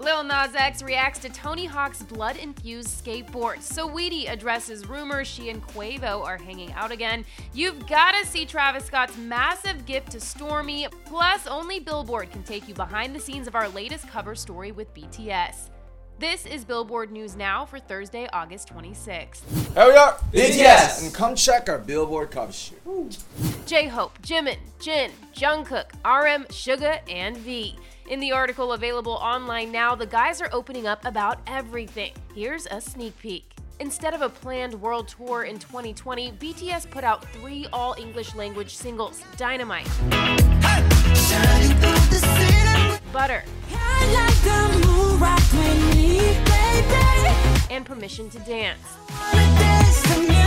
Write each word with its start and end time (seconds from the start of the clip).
Lil 0.00 0.22
Nas 0.22 0.54
X 0.54 0.80
reacts 0.82 1.18
to 1.20 1.28
Tony 1.28 1.66
Hawk's 1.66 2.02
blood-infused 2.04 3.04
skateboard. 3.04 3.58
Saweetie 3.58 4.30
addresses 4.30 4.88
rumors 4.88 5.26
she 5.26 5.50
and 5.50 5.60
Quavo 5.66 6.24
are 6.24 6.38
hanging 6.38 6.72
out 6.72 6.92
again. 6.92 7.24
You've 7.52 7.84
got 7.88 8.12
to 8.12 8.24
see 8.24 8.46
Travis 8.46 8.84
Scott's 8.84 9.16
massive 9.16 9.86
gift 9.86 10.12
to 10.12 10.18
Stormi. 10.18 10.88
Plus, 11.04 11.48
only 11.48 11.80
Billboard 11.80 12.30
can 12.30 12.44
take 12.44 12.68
you 12.68 12.74
behind 12.74 13.12
the 13.12 13.20
scenes 13.20 13.48
of 13.48 13.56
our 13.56 13.68
latest 13.70 14.06
cover 14.08 14.36
story 14.36 14.70
with 14.70 14.94
BTS. 14.94 15.70
This 16.18 16.46
is 16.46 16.64
Billboard 16.64 17.12
News 17.12 17.36
Now 17.36 17.64
for 17.64 17.78
Thursday, 17.78 18.28
August 18.32 18.74
26th. 18.74 19.74
Here 19.74 19.86
we 19.86 19.96
are, 19.96 20.14
BTS. 20.32 21.04
and 21.04 21.14
come 21.14 21.36
check 21.36 21.68
our 21.68 21.78
Billboard 21.78 22.32
cover 22.32 22.52
shoot. 22.52 23.18
J-Hope, 23.66 24.20
Jimin, 24.22 24.56
Jin, 24.80 25.12
Jungkook, 25.32 25.92
RM, 26.04 26.44
Suga, 26.46 26.98
and 27.08 27.36
V. 27.36 27.76
In 28.08 28.18
the 28.18 28.32
article 28.32 28.72
available 28.72 29.12
online 29.12 29.70
now, 29.70 29.94
the 29.94 30.06
guys 30.06 30.40
are 30.40 30.48
opening 30.52 30.88
up 30.88 31.04
about 31.04 31.38
everything. 31.46 32.12
Here's 32.34 32.66
a 32.66 32.80
sneak 32.80 33.16
peek. 33.20 33.54
Instead 33.78 34.12
of 34.12 34.22
a 34.22 34.28
planned 34.28 34.74
world 34.74 35.06
tour 35.06 35.44
in 35.44 35.56
2020, 35.60 36.32
BTS 36.32 36.90
put 36.90 37.04
out 37.04 37.24
three 37.26 37.68
all 37.72 37.94
English 37.96 38.34
language 38.34 38.74
singles 38.74 39.22
Dynamite, 39.36 39.86
Permission 47.98 48.30
to 48.30 48.38
Dance. 48.38 50.37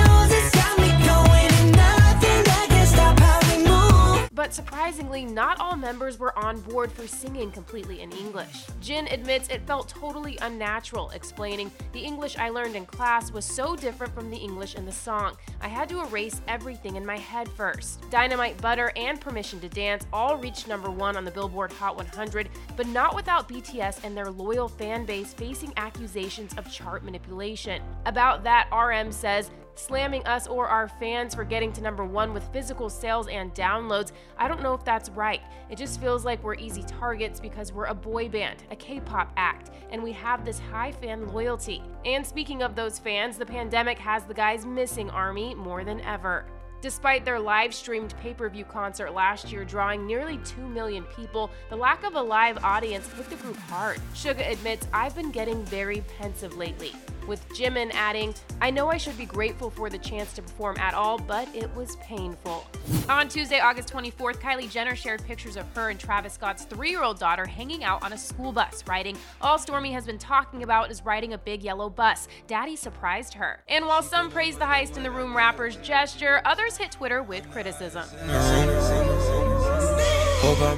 But 4.52 4.56
surprisingly, 4.58 5.24
not 5.24 5.62
all 5.62 5.78
members 5.78 6.20
were 6.20 6.38
on 6.38 6.60
board 6.60 6.92
for 6.92 7.08
singing 7.08 7.54
completely 7.54 8.02
in 8.02 8.12
English. 8.12 8.66
Jin 8.82 9.08
admits 9.08 9.48
it 9.48 9.66
felt 9.66 9.88
totally 9.88 10.38
unnatural, 10.42 11.10
explaining, 11.12 11.72
The 11.94 12.02
English 12.02 12.38
I 12.38 12.50
learned 12.50 12.76
in 12.76 12.86
class 12.86 13.32
was 13.32 13.46
so 13.46 13.78
different 13.78 14.14
from 14.14 14.30
the 14.30 14.36
English 14.36 14.76
in 14.76 14.86
the 14.86 14.92
song. 14.92 15.38
I 15.62 15.70
had 15.70 15.88
to 15.88 16.02
erase 16.02 16.42
everything 16.50 16.98
in 16.98 17.06
my 17.06 17.18
head 17.18 17.48
first. 17.48 18.02
Dynamite 18.10 18.62
Butter 18.62 18.92
and 18.98 19.22
Permission 19.22 19.62
to 19.62 19.70
Dance 19.70 20.06
all 20.12 20.36
reached 20.36 20.68
number 20.68 20.92
one 20.92 21.16
on 21.16 21.24
the 21.24 21.32
Billboard 21.32 21.72
Hot 21.72 21.96
100, 21.96 22.50
but 22.76 22.88
not 22.88 23.16
without 23.16 23.48
BTS 23.48 24.04
and 24.04 24.18
their 24.18 24.30
loyal 24.30 24.68
fan 24.68 25.06
base 25.06 25.34
facing 25.34 25.72
accusations 25.78 26.54
of 26.58 26.70
chart 26.70 27.06
manipulation. 27.06 27.82
About 28.06 28.44
that, 28.44 28.68
RM 28.74 29.14
says, 29.14 29.50
slamming 29.76 30.26
us 30.26 30.48
or 30.48 30.68
our 30.68 30.88
fans 30.88 31.36
for 31.36 31.44
getting 31.44 31.72
to 31.74 31.82
number 31.82 32.06
one 32.06 32.34
with 32.34 32.44
physical 32.54 32.90
sales 32.90 33.28
and 33.28 33.54
downloads, 33.54 34.12
I 34.38 34.48
don't 34.48 34.62
know 34.62 34.74
if 34.74 34.84
that's 34.84 35.10
right. 35.10 35.42
It 35.70 35.78
just 35.78 36.00
feels 36.00 36.26
like 36.26 36.44
we're 36.44 36.56
easy 36.56 36.84
targets 36.84 37.40
because 37.40 37.72
we're 37.72 37.86
a 37.86 37.94
boy 37.94 38.30
band, 38.30 38.64
a 38.72 38.76
K 38.76 39.00
pop 39.00 39.32
act, 39.38 39.72
and 39.92 40.02
we 40.02 40.12
have 40.14 40.46
this 40.46 40.60
high 40.60 40.92
fan 40.92 41.28
loyalty. 41.32 41.82
And 42.06 42.26
speaking 42.26 42.62
of 42.62 42.76
those 42.76 43.00
fans, 43.00 43.38
the 43.38 43.46
pandemic 43.46 43.98
has 44.00 44.26
the 44.26 44.34
guys 44.34 44.66
missing 44.66 45.10
Army 45.10 45.56
more 45.56 45.84
than 45.84 46.02
ever. 46.02 46.46
Despite 46.82 47.26
their 47.26 47.40
live 47.40 47.76
streamed 47.76 48.16
pay 48.22 48.34
per 48.34 48.50
view 48.50 48.66
concert 48.66 49.14
last 49.14 49.52
year 49.52 49.64
drawing 49.64 50.08
nearly 50.08 50.40
2 50.40 50.68
million 50.68 51.04
people, 51.16 51.52
the 51.70 51.76
lack 51.76 52.04
of 52.04 52.16
a 52.16 52.22
live 52.22 52.64
audience 52.64 53.08
hit 53.14 53.30
the 53.30 53.36
group 53.36 53.58
hard. 53.58 54.00
Suga 54.16 54.52
admits, 54.52 54.88
I've 54.92 55.16
been 55.16 55.30
getting 55.30 55.64
very 55.66 56.04
pensive 56.18 56.58
lately. 56.58 56.94
With 57.28 57.48
Jimin 57.50 57.92
adding, 57.94 58.34
I 58.62 58.72
know 58.72 58.90
I 58.90 58.98
should 58.98 59.18
be 59.18 59.26
grateful 59.26 59.70
for 59.70 59.90
the 59.90 59.98
chance 59.98 60.34
to 60.34 60.42
perform 60.42 60.78
at 60.78 60.94
all, 60.94 61.18
but 61.18 61.48
it 61.56 61.74
was 61.76 61.96
painful. 61.98 62.66
On 63.10 63.28
Tuesday, 63.28 63.60
August 63.60 63.92
24th, 63.94 64.40
Kylie 64.42 64.70
Jenner 64.70 64.96
shared 64.96 65.24
pictures 65.26 65.56
of 65.56 65.66
her 65.76 65.90
and 65.90 66.00
Travis 66.00 66.34
Scott's 66.34 66.66
three 66.66 66.90
year 66.90 67.04
old 67.04 67.20
daughter 67.20 67.46
hanging 67.46 67.84
out 67.84 68.04
on 68.04 68.14
a 68.14 68.18
school 68.18 68.52
bus, 68.52 68.84
writing, 68.88 69.18
All 69.42 69.58
Stormi 69.58 69.92
has 69.92 70.06
been 70.06 70.18
talking 70.18 70.64
about 70.64 70.92
is 70.92 71.06
riding 71.06 71.34
a 71.34 71.38
big 71.38 71.64
yellow 71.64 71.90
bus. 71.90 72.28
Daddy 72.48 72.76
surprised 72.76 73.34
her. 73.36 73.64
And 73.68 73.86
while 73.86 74.02
some 74.02 74.30
praised 74.30 74.60
the 74.60 74.66
Highest 74.66 74.98
in 74.98 75.04
the 75.04 75.12
Room 75.12 75.36
rapper's 75.36 75.76
gesture, 75.78 76.42
others 76.46 76.78
hit 76.78 76.92
Twitter 76.92 77.22
with 77.24 77.50
criticism. 77.52 78.06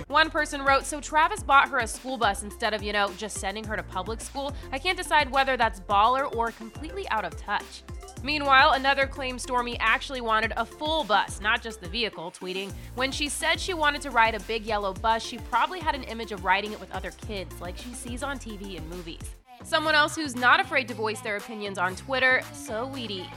One 0.07 0.29
person 0.29 0.61
wrote, 0.61 0.85
So 0.85 0.99
Travis 0.99 1.41
bought 1.41 1.69
her 1.69 1.79
a 1.79 1.87
school 1.87 2.17
bus 2.17 2.43
instead 2.43 2.73
of, 2.73 2.83
you 2.83 2.91
know, 2.91 3.09
just 3.17 3.37
sending 3.37 3.63
her 3.63 3.77
to 3.77 3.83
public 3.83 4.19
school. 4.19 4.53
I 4.71 4.77
can't 4.77 4.97
decide 4.97 5.31
whether 5.31 5.55
that's 5.55 5.79
baller 5.79 6.33
or 6.35 6.51
completely 6.51 7.07
out 7.09 7.23
of 7.23 7.37
touch. 7.37 7.83
Meanwhile, 8.23 8.71
another 8.71 9.07
claimed 9.07 9.39
Stormi 9.39 9.77
actually 9.79 10.21
wanted 10.21 10.53
a 10.57 10.65
full 10.65 11.03
bus, 11.03 11.41
not 11.41 11.61
just 11.61 11.81
the 11.81 11.89
vehicle, 11.89 12.31
tweeting, 12.31 12.71
When 12.95 13.11
she 13.11 13.29
said 13.29 13.59
she 13.59 13.73
wanted 13.73 14.01
to 14.01 14.11
ride 14.11 14.35
a 14.35 14.39
big 14.41 14.65
yellow 14.65 14.93
bus, 14.93 15.23
she 15.23 15.37
probably 15.37 15.79
had 15.79 15.95
an 15.95 16.03
image 16.03 16.31
of 16.31 16.43
riding 16.43 16.71
it 16.73 16.79
with 16.79 16.91
other 16.91 17.11
kids, 17.27 17.59
like 17.61 17.77
she 17.77 17.93
sees 17.93 18.21
on 18.21 18.39
TV 18.39 18.77
and 18.77 18.89
movies. 18.89 19.21
Someone 19.63 19.95
else 19.95 20.15
who's 20.15 20.35
not 20.35 20.59
afraid 20.59 20.89
to 20.89 20.93
voice 20.93 21.21
their 21.21 21.37
opinions 21.37 21.77
on 21.77 21.95
Twitter, 21.95 22.41
Saweetie. 22.53 23.27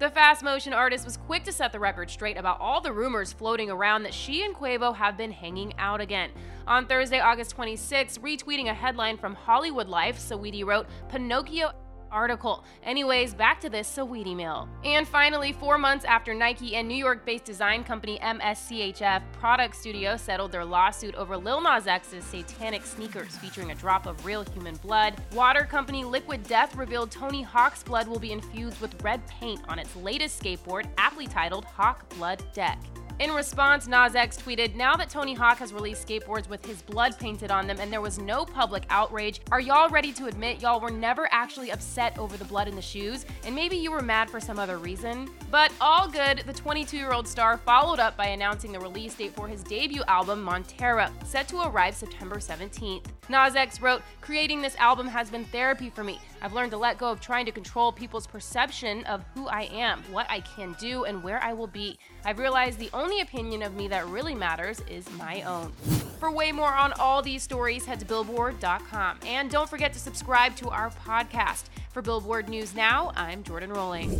The 0.00 0.08
fast 0.08 0.42
motion 0.42 0.72
artist 0.72 1.04
was 1.04 1.18
quick 1.18 1.44
to 1.44 1.52
set 1.52 1.72
the 1.72 1.78
record 1.78 2.08
straight 2.08 2.38
about 2.38 2.58
all 2.58 2.80
the 2.80 2.90
rumors 2.90 3.34
floating 3.34 3.70
around 3.70 4.04
that 4.04 4.14
she 4.14 4.42
and 4.46 4.54
Quavo 4.54 4.96
have 4.96 5.18
been 5.18 5.30
hanging 5.30 5.74
out 5.76 6.00
again. 6.00 6.30
On 6.66 6.86
Thursday, 6.86 7.20
August 7.20 7.50
26, 7.50 8.16
retweeting 8.16 8.70
a 8.70 8.72
headline 8.72 9.18
from 9.18 9.34
Hollywood 9.34 9.90
Life, 9.90 10.18
Saweetie 10.18 10.64
wrote, 10.64 10.86
Pinocchio 11.10 11.72
article. 12.12 12.64
Anyways, 12.82 13.34
back 13.34 13.60
to 13.60 13.70
this 13.70 13.88
Saweetie 13.94 14.36
mail. 14.36 14.68
And 14.84 15.06
finally, 15.06 15.52
four 15.52 15.78
months 15.78 16.04
after 16.04 16.34
Nike 16.34 16.76
and 16.76 16.86
New 16.88 16.96
York-based 16.96 17.44
design 17.44 17.84
company 17.84 18.18
MSCHF 18.22 19.22
Product 19.32 19.74
Studio 19.76 20.16
settled 20.16 20.52
their 20.52 20.64
lawsuit 20.64 21.14
over 21.14 21.36
Lil 21.36 21.60
Nas 21.60 21.86
X's 21.86 22.24
satanic 22.24 22.84
sneakers 22.84 23.36
featuring 23.36 23.70
a 23.70 23.74
drop 23.74 24.06
of 24.06 24.24
real 24.24 24.44
human 24.52 24.76
blood, 24.76 25.14
water 25.32 25.64
company 25.64 26.04
Liquid 26.04 26.42
Death 26.44 26.74
revealed 26.76 27.10
Tony 27.10 27.42
Hawk's 27.42 27.82
blood 27.82 28.08
will 28.08 28.18
be 28.18 28.32
infused 28.32 28.80
with 28.80 29.02
red 29.02 29.26
paint 29.26 29.60
on 29.68 29.78
its 29.78 29.94
latest 29.96 30.42
skateboard, 30.42 30.86
aptly 30.98 31.26
titled 31.26 31.64
Hawk 31.64 32.08
Blood 32.16 32.42
Deck. 32.52 32.78
In 33.20 33.32
response, 33.32 33.86
Nas 33.86 34.14
X 34.14 34.38
tweeted, 34.38 34.74
Now 34.76 34.96
that 34.96 35.10
Tony 35.10 35.34
Hawk 35.34 35.58
has 35.58 35.74
released 35.74 36.08
skateboards 36.08 36.48
with 36.48 36.64
his 36.64 36.80
blood 36.80 37.18
painted 37.18 37.50
on 37.50 37.66
them 37.66 37.78
and 37.78 37.92
there 37.92 38.00
was 38.00 38.18
no 38.18 38.46
public 38.46 38.84
outrage, 38.88 39.42
are 39.52 39.60
y'all 39.60 39.90
ready 39.90 40.10
to 40.14 40.24
admit 40.24 40.62
y'all 40.62 40.80
were 40.80 40.90
never 40.90 41.28
actually 41.30 41.70
upset 41.70 42.18
over 42.18 42.38
the 42.38 42.46
blood 42.46 42.66
in 42.66 42.74
the 42.74 42.80
shoes? 42.80 43.26
And 43.44 43.54
maybe 43.54 43.76
you 43.76 43.90
were 43.90 44.00
mad 44.00 44.30
for 44.30 44.40
some 44.40 44.58
other 44.58 44.78
reason? 44.78 45.28
But 45.50 45.70
all 45.82 46.08
good, 46.08 46.44
the 46.46 46.54
22 46.54 46.96
year 46.96 47.12
old 47.12 47.28
star 47.28 47.58
followed 47.58 48.00
up 48.00 48.16
by 48.16 48.28
announcing 48.28 48.72
the 48.72 48.80
release 48.80 49.12
date 49.12 49.34
for 49.34 49.46
his 49.46 49.62
debut 49.64 50.02
album, 50.08 50.40
Montero, 50.40 51.10
set 51.26 51.46
to 51.48 51.60
arrive 51.68 51.94
September 51.94 52.36
17th. 52.36 53.04
Nas 53.28 53.54
X 53.54 53.82
wrote, 53.82 54.02
Creating 54.22 54.62
this 54.62 54.76
album 54.76 55.06
has 55.06 55.30
been 55.30 55.44
therapy 55.44 55.90
for 55.90 56.02
me. 56.02 56.18
I've 56.42 56.52
learned 56.54 56.70
to 56.70 56.78
let 56.78 56.98
go 56.98 57.10
of 57.10 57.20
trying 57.20 57.44
to 57.46 57.52
control 57.52 57.92
people's 57.92 58.26
perception 58.26 59.04
of 59.04 59.22
who 59.34 59.46
I 59.46 59.62
am, 59.72 60.02
what 60.10 60.26
I 60.30 60.40
can 60.40 60.74
do, 60.80 61.04
and 61.04 61.22
where 61.22 61.42
I 61.42 61.52
will 61.52 61.66
be. 61.66 61.98
I've 62.24 62.38
realized 62.38 62.78
the 62.78 62.90
only 62.92 63.09
opinion 63.18 63.62
of 63.62 63.74
me 63.74 63.88
that 63.88 64.06
really 64.06 64.36
matters 64.36 64.80
is 64.88 65.10
my 65.18 65.42
own. 65.42 65.72
For 66.20 66.30
way 66.30 66.52
more 66.52 66.72
on 66.72 66.92
all 67.00 67.22
these 67.22 67.42
stories, 67.42 67.84
head 67.84 67.98
to 67.98 68.06
billboard.com. 68.06 69.18
And 69.26 69.50
don't 69.50 69.68
forget 69.68 69.92
to 69.94 69.98
subscribe 69.98 70.54
to 70.56 70.68
our 70.68 70.90
podcast. 70.90 71.64
For 71.90 72.02
Billboard 72.02 72.48
News 72.48 72.76
Now, 72.76 73.10
I'm 73.16 73.42
Jordan 73.42 73.70
Rolling. 73.70 74.10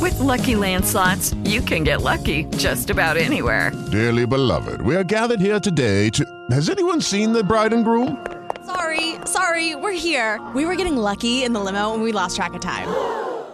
With 0.00 0.18
Lucky 0.20 0.54
Land 0.54 0.84
slots, 0.84 1.34
you 1.44 1.60
can 1.60 1.82
get 1.82 2.02
lucky 2.02 2.44
just 2.56 2.90
about 2.90 3.16
anywhere. 3.16 3.72
Dearly 3.90 4.26
beloved, 4.26 4.82
we 4.82 4.94
are 4.96 5.04
gathered 5.04 5.40
here 5.40 5.58
today 5.58 6.10
to. 6.10 6.24
Has 6.50 6.68
anyone 6.68 7.00
seen 7.00 7.32
the 7.32 7.42
bride 7.42 7.72
and 7.72 7.84
groom? 7.84 8.24
Sorry, 8.66 9.16
sorry, 9.24 9.74
we're 9.74 9.92
here. 9.92 10.40
We 10.54 10.66
were 10.66 10.76
getting 10.76 10.96
lucky 10.96 11.44
in 11.44 11.52
the 11.52 11.60
limo 11.60 11.94
and 11.94 12.02
we 12.02 12.12
lost 12.12 12.36
track 12.36 12.54
of 12.54 12.60
time. 12.60 13.21